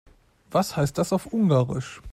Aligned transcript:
Was 0.49 0.75
heißt 0.77 0.97
das 0.97 1.13
auf 1.13 1.27
Ungarisch? 1.31 2.01